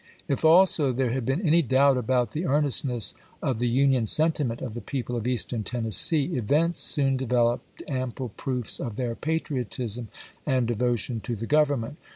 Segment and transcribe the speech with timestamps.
[0.27, 4.73] If, also, there had been any doubt about the earnestness of the Union sentiment of
[4.73, 10.07] the people of Eastern Tennessee, events soon developed ample proofs of their patriotism
[10.43, 11.97] and devotion to the Government.